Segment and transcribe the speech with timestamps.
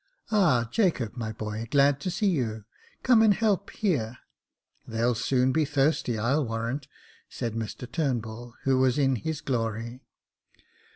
[0.31, 2.65] "Ah, Jacob, my boy, glad to see you—
[3.03, 4.17] come and help here—
[4.87, 6.87] they'll soon be thirsty, I'll warrant,"
[7.29, 9.99] said Mr Turnbull, who was in his glory.